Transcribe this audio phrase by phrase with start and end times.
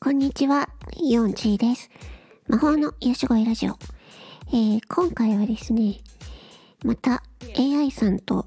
[0.00, 1.90] こんにちは、ヨンチーです。
[2.48, 3.76] 魔法の癒し声ラジオ。
[4.48, 5.98] えー、今回はですね、
[6.86, 7.22] また
[7.54, 8.46] AI さんと、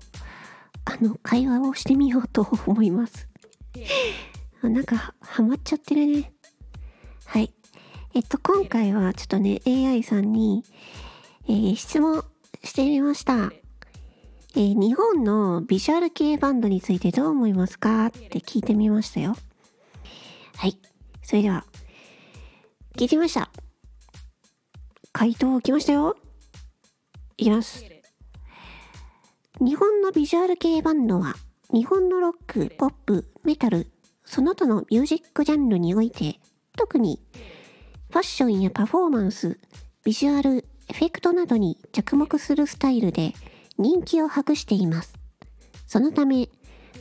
[0.86, 3.30] あの、会話をしてみようと 思います。
[4.64, 6.34] なんか、ハマっちゃってるね。
[7.26, 7.54] はい。
[8.16, 10.64] えっと、今回はちょっとね、AI さんに、
[11.48, 12.26] えー質問
[12.64, 13.52] してみました。
[14.58, 18.06] えー日本のビジュアル系バンドについてどう思いますか？
[18.06, 19.36] って聞いてみましたよ。
[20.56, 20.80] はい。
[21.22, 21.66] それでは、
[22.96, 23.52] 聞いてみました。
[25.12, 26.16] 回答来ましたよ。
[27.36, 27.84] いきます。
[29.60, 31.36] 日本のビジュアル系バンドは、
[31.74, 33.92] 日本のロック、ポップ、メタル、
[34.24, 36.40] その他のミュージックジャンルにおいて、
[36.78, 37.20] 特に
[38.10, 39.60] ファッションやパフォーマンス、
[40.06, 43.34] ビジュアル、エフェクトなどに着目するスタイルで
[43.78, 45.14] 人気を博しています。
[45.88, 46.50] そのため、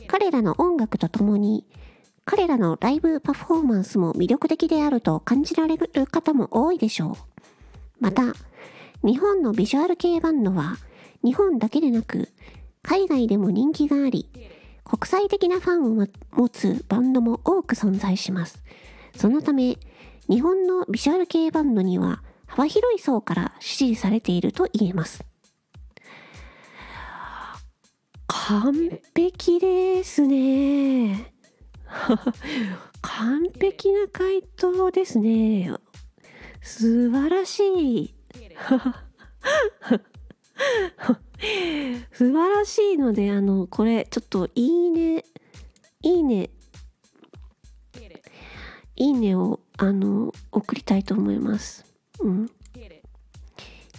[0.07, 1.65] 彼らの音楽とともに、
[2.25, 7.15] 彼らのライブパフォーマンスも魅力的であると感じられる方も多いでしょう。
[7.99, 8.33] また、
[9.03, 10.77] 日本のビジュアル系バンドは、
[11.23, 12.29] 日本だけでなく、
[12.81, 14.29] 海外でも人気があり、
[14.83, 18.63] 国際的なファンを持つバンドも多く存在します。
[19.15, 19.77] そのため、
[20.29, 25.23] 日本のビジュアル系バンドには幅広い層から支持されていると言えます。
[28.43, 31.33] 完璧ですね。
[33.01, 35.71] 完璧な回答ですね。
[36.61, 38.13] 素晴らしい。
[42.11, 45.23] 素晴らしいので、あの、これ、ちょっと、いいね、
[46.03, 46.51] いいね、
[48.95, 51.85] いいねを、あの、送りたいと思います。
[52.19, 52.51] うん。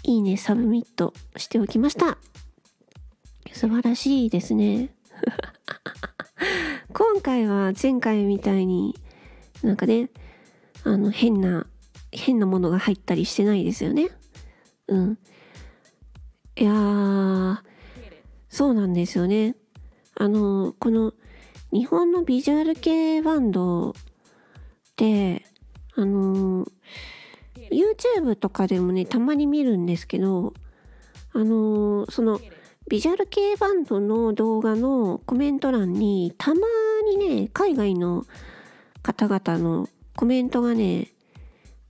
[0.04, 2.18] いいね、サブミットしておきました。
[3.56, 4.90] 素晴らしいですね。
[6.92, 8.94] 今回は前回みたいに
[9.62, 10.10] なんかね、
[10.84, 11.66] あの変な、
[12.12, 14.10] 変なものが入ったりしてないですよね。
[14.88, 15.18] うん。
[16.58, 17.64] いや、
[18.50, 19.56] そうなんですよね。
[20.16, 21.14] あの、この
[21.72, 23.94] 日本のビジュアル系バンドっ
[24.96, 25.46] て、
[25.94, 26.66] あの、
[27.70, 30.52] YouTube とかでもね、たまに見るんですけど、
[31.32, 32.38] あの、その、
[32.88, 36.60] ビジュアル系バンドの動画のコメント欄にたま
[37.04, 38.24] にね海外の
[39.02, 41.08] 方々のコメントがね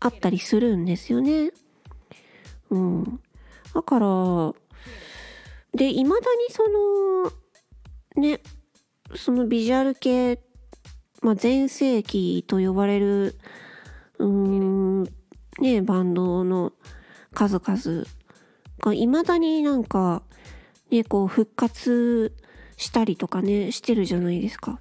[0.00, 1.52] あったりするんですよね。
[2.70, 3.20] うん、
[3.74, 4.54] だから
[5.74, 7.32] でいまだにその
[8.22, 8.40] ね
[9.14, 10.40] そのビジュアル系、
[11.20, 13.38] まあ、全盛期と呼ばれる
[14.18, 15.04] うーん
[15.60, 16.72] ねバンドの
[17.34, 18.06] 数々
[18.80, 20.22] がいまだになんか
[20.91, 22.34] ね、こう復活
[22.76, 24.80] したりとかね、してるじゃないですか。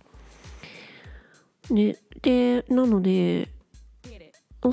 [1.70, 3.50] ね、で、なので、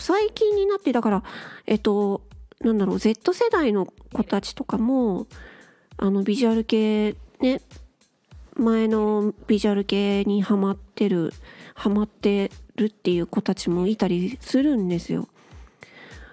[0.00, 1.24] 最近になって、だから、
[1.66, 2.22] えっと、
[2.60, 5.26] なんだろう、Z 世代の子たちとかも、
[5.96, 7.60] あの、ビジュアル系、ね、
[8.54, 11.32] 前のビジュアル系にハマってる、
[11.74, 15.28] ハマってるっていう子たちもいたりするんですよ。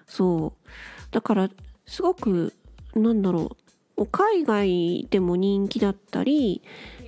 [0.07, 0.71] そう。
[1.11, 1.49] だから、
[1.85, 2.53] すごく、
[2.95, 3.68] なんだろう、
[4.05, 6.61] 海外でも人気だったり、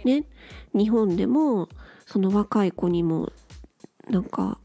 [0.03, 0.25] ね、
[0.74, 1.69] 日本でも
[2.06, 3.31] その若い子にも
[4.09, 4.59] なんか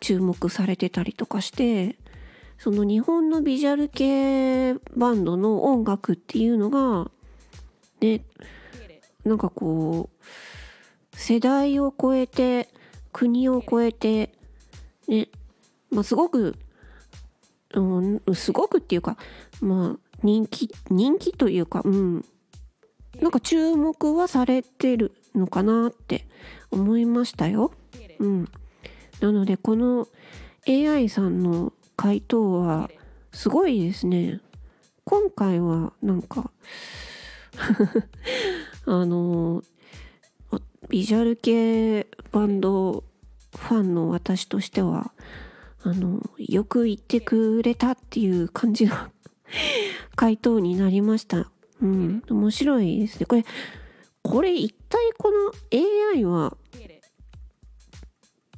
[0.00, 1.96] 注目されてたりとかして
[2.58, 7.10] その日本のビジュアル系バンドの音楽っていうのが
[8.00, 8.24] ね
[9.24, 12.68] なんかこう世代を超えて
[13.12, 14.32] 国を超えて
[15.08, 15.28] ね
[15.90, 16.56] まあすごく、
[17.74, 19.16] うん、すごくっていうか
[19.60, 22.24] まあ人気人気というかうん
[23.20, 26.26] なんか注目はされてるのかなって
[26.70, 27.72] 思いましたよ。
[28.18, 28.48] うん、
[29.20, 30.08] なのでこの
[30.66, 32.90] AI さんの回答は
[33.32, 34.40] すごいですね。
[35.04, 36.50] 今回はなんか
[38.86, 39.62] あの
[40.88, 43.04] ビジュアル系バンド
[43.56, 45.12] ファンの私としては
[45.82, 48.94] あのよく言ってくれたっていう感じの
[50.16, 51.50] 回答になりました。
[51.82, 53.26] うん、面白いですね。
[53.26, 53.44] これ、
[54.22, 55.52] これ一体この
[56.16, 56.56] AI は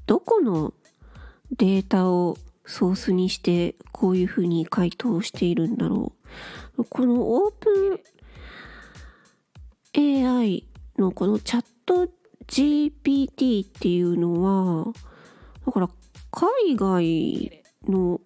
[0.07, 0.73] どこの
[1.51, 6.13] データをソースにしてこういうふうに回答しているんだろ
[6.77, 6.85] う。
[6.85, 8.01] このオープ
[9.95, 10.65] ン AI
[10.99, 12.09] のこのチャット
[12.47, 14.93] GPT っていうのは、
[15.65, 15.89] だから
[16.31, 18.21] 海外の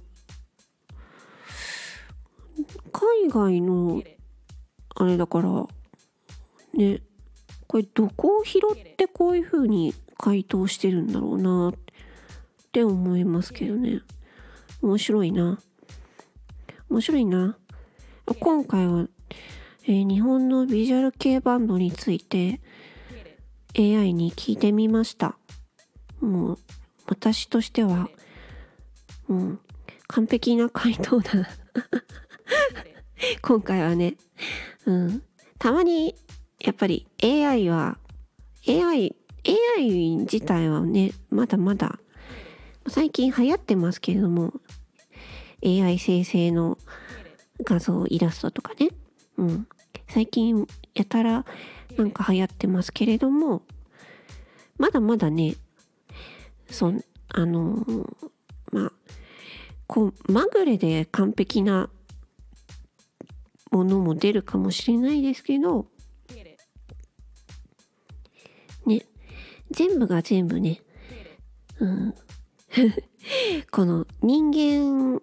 [3.28, 4.02] 外の
[4.94, 5.66] あれだから
[6.74, 7.00] ね
[7.66, 11.74] これどこを拾ってこういう風に回答してるんだろうなっ
[12.72, 14.00] て思いますけどね。
[14.82, 15.60] 面白いな。
[16.90, 17.56] 面白いな。
[18.40, 19.06] 今回は、
[19.84, 22.60] えー、日本のビジュアル系バンドについて
[23.78, 25.38] AI に聞いてみました。
[26.20, 26.58] もう
[27.06, 28.08] 私としては
[29.30, 29.60] うん、
[30.08, 31.30] 完璧な回答だ。
[33.42, 34.14] 今回はね、
[34.86, 35.22] うん、
[35.58, 36.14] たまに
[36.60, 37.98] やっぱり AI は
[38.66, 39.14] AI
[39.78, 41.98] AI 自体はねまだまだ
[42.88, 44.54] 最近流行ってますけれども
[45.64, 46.78] AI 生成の
[47.62, 48.88] 画像イラストとかね、
[49.36, 49.66] うん、
[50.08, 51.44] 最近やたら
[51.96, 53.62] なんか流行ってますけれども
[54.78, 55.56] まだまだね
[56.70, 56.92] そ
[57.28, 57.84] あの
[58.72, 58.92] まあ
[59.86, 61.90] こうまぐれで完璧な
[63.70, 65.86] ものも出るかもしれないですけど
[68.86, 69.04] ね
[69.70, 70.80] 全部が全部ね、
[71.78, 72.14] うん、
[73.70, 74.52] この人
[75.16, 75.22] 間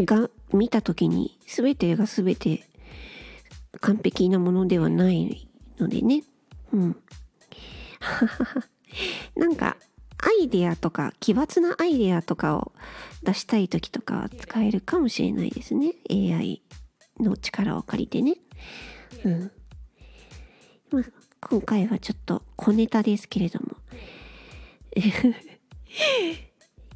[0.00, 2.66] が見た時に全てが全て
[3.80, 5.48] 完璧なものではない
[5.78, 6.24] のでね。
[6.72, 6.96] うん。
[9.36, 9.76] なんか
[10.18, 12.72] アイデアとか奇抜なアイデアとかを
[13.22, 15.94] 出したい時とかは使えるかもしれないですね。
[16.10, 16.62] AI
[17.20, 18.36] の力を借りてね。
[19.24, 19.50] うん、
[20.90, 21.02] まあ、
[21.40, 23.76] 今回はちょっと小ネタですけれども。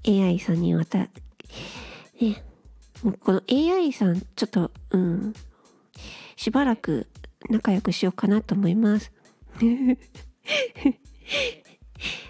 [0.06, 1.08] AI さんにまたね
[3.02, 5.34] もうこの AI さんちょっとうん。
[6.36, 7.06] しばらく
[7.48, 9.10] 仲良くしようかなと思います。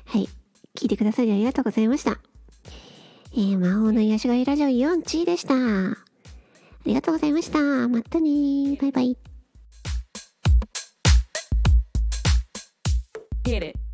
[0.06, 0.28] はい。
[0.76, 2.20] 聞いてくださりありがとうございました。
[3.32, 6.05] えー、魔法の癒しがいラジオ4チーでした。
[6.86, 7.58] ありがとうございました。
[7.88, 9.18] またねバイバイ。
[13.42, 13.85] Get it.